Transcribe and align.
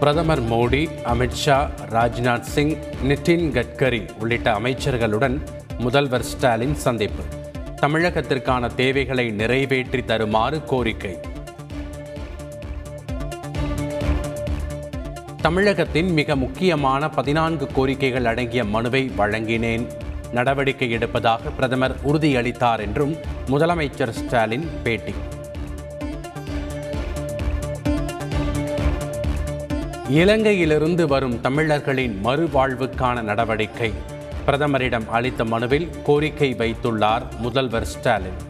பிரதமர் 0.00 0.42
மோடி 0.42 0.88
அமித்ஷா 1.04 1.68
ராஜ்நாத் 1.90 2.40
சிங் 2.40 2.76
நிதின் 3.08 3.52
கட்கரி 3.52 4.20
உள்ளிட்ட 4.20 4.52
அமைச்சர்களுடன் 4.52 5.40
முதல்வர் 5.78 6.22
ஸ்டாலின் 6.22 6.74
சந்திப்பு. 6.74 7.22
தமிழகத்திற்கான 7.82 8.74
தேவைகளை 8.74 9.30
நிறைவேற்றி 9.30 10.04
தருமாறு 10.04 10.64
கோரிக்கை. 10.64 11.18
தமிழகத்தின் 15.42 16.12
மிக 16.12 16.36
முக்கியமான 16.36 17.08
பதினான்கு 17.08 17.68
கோரிக்கைகள் 17.76 18.24
அடங்கிய 18.24 18.64
மனுவை 18.64 19.12
வழங்கினேன். 19.18 19.86
நடவடிக்கை 20.32 20.94
எடுப்பதாக 20.94 21.38
பிரதமர் 21.54 21.96
உறுதியளித்தார் 22.06 22.80
என்றும் 22.80 23.16
முதலமைச்சர் 23.46 24.10
ஸ்டாலின் 24.10 24.68
பேட்டி. 24.82 25.14
இலங்கையிலிருந்து 30.08 31.06
வரும் 31.06 31.40
தமிழர்களின் 31.40 32.20
மறுவாழ்வுக்கான 32.24 33.22
நடவடிக்கை. 33.22 33.92
பிரதமரிடம் 34.46 35.08
அளித்த 35.08 35.44
மனுவில் 35.44 35.88
கோரிக்கை 36.04 36.54
வைத்துள்ளார் 36.54 37.22
முதல்வர் 37.38 37.84
ஸ்டாலின். 37.84 38.40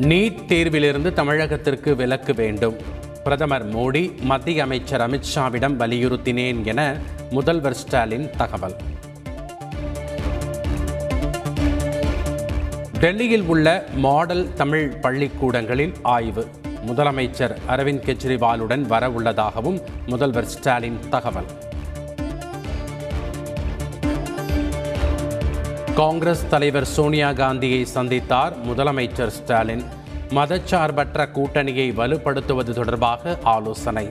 நீட் 0.00 0.44
தேர்விலிருந்து 0.48 1.12
தமிழகத்திற்கு 1.12 1.96
விலக்கு 1.96 2.34
வேண்டும். 2.34 2.76
பிரதமர் 3.24 3.74
மோடி 3.74 4.20
மத்திய 4.20 4.62
அமைச்சர் 4.62 5.10
அமித்ஷாவிடம் 5.10 5.76
வலியுறுத்தினேன் 5.76 6.64
என 6.64 6.96
முதல்வர் 7.30 7.74
ஸ்டாலின் 7.74 8.30
தகவல். 8.36 8.76
டெல்லியில் 13.00 13.42
உள்ள 13.42 13.84
மாடல் 13.94 14.52
தமிழ் 14.52 14.88
பள்ளிக்கூடங்களில் 14.88 15.94
ஆய்வு. 16.02 16.48
முதலமைச்சர் 16.86 17.56
அரவிந்த் 17.68 18.04
கெஜ்ரிவாலுடன் 18.06 18.80
வர 18.80 19.10
உள்ளதாகவும் 19.10 19.80
முதல்வர் 20.06 20.44
ஸ்டாலின் 20.44 20.98
தகவல். 21.10 21.44
காங்கிரஸ் 25.94 26.48
தலைவர் 26.48 26.84
சோனியா 26.84 27.32
காந்தியை 27.32 27.86
சந்தித்தார் 27.94 28.52
முதலமைச்சர் 28.66 29.26
ஸ்டாலின். 29.26 29.84
மதச்சார்பற்ற 30.28 31.28
கூட்டணியை 31.34 31.92
வலுப்படுத்துவது 31.92 32.72
தொடர்பாக 32.72 33.38
ஆலோசனை. 33.42 34.08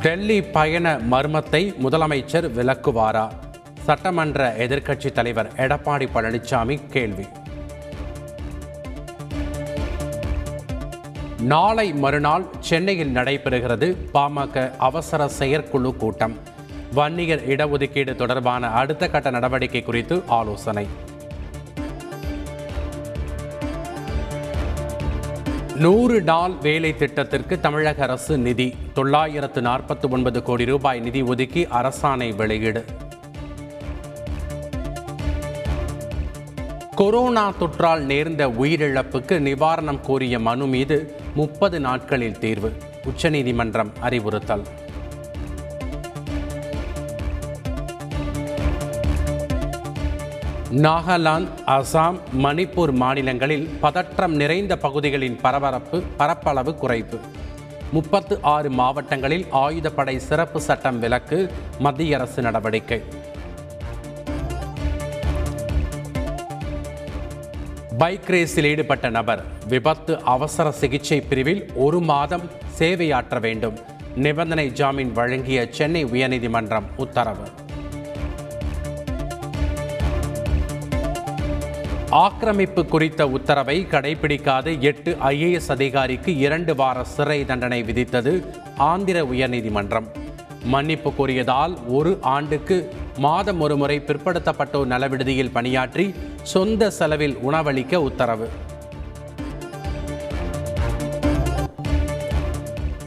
டெல்லி 0.00 0.42
பயண 0.42 1.00
மர்மத்தை 1.10 1.74
முதலமைச்சர் 1.84 2.50
விளக்குவாரா? 2.58 3.30
சட்டமன்ற 3.82 4.54
எதிர்க்கட்சித் 4.56 5.12
தலைவர் 5.12 5.52
எடப்பாடி 5.56 6.08
பழனிசாமி 6.14 6.80
கேள்வி. 6.90 7.26
நாளை 11.40 11.92
மறுநாள் 11.92 12.44
சென்னையில் 12.60 13.14
நடைபெறுகிறது 13.14 13.96
பாமக 14.14 14.76
அவசர 14.78 15.28
செயற்குழு 15.28 15.96
கூட்டம். 15.96 16.38
வன்னியர் 16.94 17.48
இடஒதுக்கீடு 17.48 18.14
தொடர்பான 18.14 18.70
அடுத்த 18.70 19.08
கட்ட 19.08 19.30
நடவடிக்கை 19.30 19.82
குறித்து 19.82 20.22
ஆலோசனை. 20.26 20.86
நூறு 25.76 26.22
நாள் 26.22 26.52
வேலை 26.62 26.96
திட்டத்திற்கு 26.96 27.60
தமிழக 27.60 28.02
அரசு 28.02 28.38
நிதி 28.38 28.74
தொள்ளாயிரத்து 28.94 29.60
நாற்பத்தி 29.60 30.10
ஒன்பது 30.10 30.42
கோடி 30.42 30.64
ரூபாய் 30.64 31.00
நிதி 31.00 31.22
ஒதுக்கி 31.22 31.64
அரசாணை 31.64 32.34
வெளியீடு. 32.34 32.84
கொரோனா 36.96 37.52
தொற்றால் 37.60 37.98
நேர்ந்த 37.98 38.48
உயிரிழப்புக்கு 38.48 39.38
நிவாரணம் 39.38 40.00
கோரிய 40.00 40.38
மனு 40.38 40.66
மீது 40.66 41.14
முப்பது 41.34 41.80
நாட்களில் 41.80 42.38
தீர்வு. 42.38 42.72
உச்சநீதிமன்றம் 43.04 43.92
அறிவுறுத்தல். 44.00 44.62
நாகாலாந்து 50.72 51.48
அசாம் 51.66 52.18
மணிப்பூர் 52.42 52.92
மாநிலங்களில் 52.92 53.68
பதற்றம் 53.80 54.34
நிறைந்த 54.34 54.76
பகுதிகளின் 54.76 55.38
பரபரப்பு 55.40 56.02
பரப்பளவு 56.16 56.74
குறைப்பு. 56.82 57.18
முப்பத்து 57.92 58.38
ஆறு 58.42 58.70
மாவட்டங்களில் 58.70 59.46
ஆயுதப்படை 59.52 60.16
சிறப்பு 60.16 60.60
சட்டம் 60.60 60.98
விலக்கு 60.98 61.52
மத்திய 61.78 62.16
அரசு 62.16 62.42
நடவடிக்கை. 62.42 63.30
பைக் 68.02 68.28
ரேஸில் 68.28 68.64
ஈடுபட்ட 68.64 69.10
நபர் 69.10 69.44
விபத்து 69.68 70.20
அவசர 70.22 70.70
சிகிச்சை 70.70 71.20
பிரிவில் 71.20 71.72
ஒரு 71.74 72.00
மாதம் 72.00 72.42
சேவையாற்ற 72.68 73.38
வேண்டும். 73.38 73.78
நிபந்தனை 74.16 74.72
ஜாமீன் 74.72 75.12
வழங்கிய 75.12 75.66
சென்னை 75.70 76.04
உயர்நீதிமன்றம் 76.04 76.82
உத்தரவு. 76.96 77.46
ஆக்கிரமிப்பு 82.10 82.86
குறித்த 82.86 83.28
உத்தரவை 83.28 83.86
கடைபிடிக்காத 83.90 84.78
எட்டு 84.78 85.16
ஐஏஎஸ் 85.22 85.70
அதிகாரிக்கு 85.70 86.36
இரண்டு 86.36 86.74
வார 86.74 87.04
சிறை 87.04 87.44
தண்டனை 87.44 87.82
விதித்தது 87.82 88.46
ஆந்திர 88.76 89.22
உயர்நீதிமன்றம். 89.22 90.08
மன்னிப்பு 90.64 91.12
கோரியதால் 91.18 91.76
ஒரு 91.88 92.18
ஆண்டுக்கு 92.20 92.94
மாதம் 93.18 93.60
ஒரு 93.60 93.76
முறை 93.76 94.02
பிற்படுத்தப்பட்டோர் 94.06 94.84
நலவிடுதியில் 94.84 95.50
பணியாற்றி 95.50 96.14
சொந்த 96.42 96.90
செலவில் 96.90 97.36
உணவளிக்க 97.36 97.94
உத்தரவு. 97.94 98.48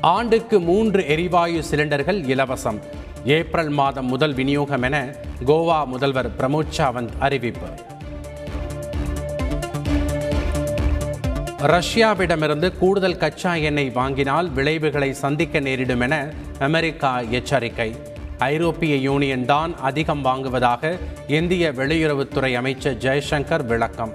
ஆண்டுக்கு 0.01 0.59
மூன்று 0.59 1.07
எரிவாயு 1.07 1.63
சிலிண்டர்கள் 1.71 2.23
இலவசம். 2.23 2.79
ஏப்ரல் 3.25 3.69
மாதம் 3.69 4.05
முதல் 4.05 4.33
விநியோகம் 4.33 4.81
என 4.81 5.15
கோவா 5.45 5.85
முதல்வர் 5.85 6.35
பிரமோத் 6.35 6.73
சாவந்த் 6.77 7.09
அறிவிப்பு. 7.19 7.67
ரஷ்யாவிடமிருந்து 11.61 12.77
கூடுதல் 12.77 13.17
கச்சா 13.17 13.55
எண்ணெய் 13.55 13.89
வாங்கினால் 13.89 14.49
விளைவுகளை 14.49 15.13
சந்திக்க 15.13 15.59
நேரிடும் 15.59 15.99
என 15.99 16.33
அமெரிக்கா 16.59 17.19
எச்சரிக்கை. 17.19 17.95
ஐரோப்பிய 18.39 18.95
யூனியன் 18.95 19.45
தான் 19.45 19.79
அதிகம் 19.79 20.21
வாங்குவதாக 20.21 20.97
இந்திய 21.27 21.71
வெளியுறவுத்துறை 21.71 22.55
அமைச்சர் 22.55 22.97
ஜெய்சங்கர் 22.97 23.65
விளக்கம். 23.65 24.13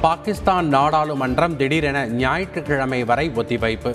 பாகிஸ்தான் 0.00 0.74
நாடாளுமன்றம் 0.74 1.56
திடீரென 1.56 2.06
ஞாயிற்றுக்கிழமை 2.06 3.04
வரை 3.04 3.30
ஒத்திவைப்பு. 3.36 3.94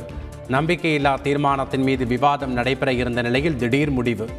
நம்பிக்கையில்லா 0.49 1.21
தீர்மானத்தின் 1.21 1.83
மீது 1.83 2.05
விவாதம் 2.05 2.53
நடைபெற 2.53 2.93
இருந்த 2.93 3.21
நிலையில் 3.21 3.55
திடீர் 3.55 3.91
முடிவு. 3.91 4.29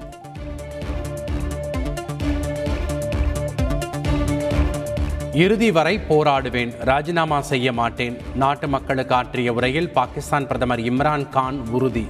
இறுதி 5.34 5.70
வரை 5.70 6.00
போராடுவேன் 6.08 6.72
ராஜினாமா 6.78 7.40
செய்ய 7.40 7.72
மாட்டேன். 7.72 8.16
நாட்டு 8.34 8.68
மக்களுக்கு 8.68 9.14
ஆற்றிய 9.14 9.52
உரையில் 9.52 9.88
பாகிஸ்தான் 9.90 10.46
பிரதமர் 10.46 10.80
இம்ரான் 10.80 11.28
கான் 11.28 11.58
உறுதி. 11.68 12.04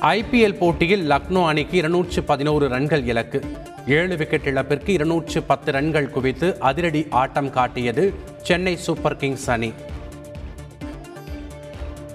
ஐபிஎல் 0.00 0.58
போட்டியில் 0.58 1.10
லக்னோ 1.10 1.46
அணிக்கு 1.46 1.76
இருநூற்று 1.76 2.22
பதினோரு 2.22 2.68
ரன்கள் 2.68 3.04
இலக்கு. 3.04 3.40
ஏழு 3.86 4.16
விக்கெட் 4.16 4.46
இழப்பிற்கு 4.46 4.92
இருநூற்று 4.92 5.42
பத்து 5.42 5.72
ரன்கள் 5.72 6.10
குவித்து 6.10 6.58
அதிரடி 6.60 7.06
ஆட்டம் 7.10 7.50
காட்டியது 7.50 8.14
சென்னை 8.42 8.76
சூப்பர் 8.76 9.16
கிங்ஸ் 9.16 9.50
அணி. 9.50 9.72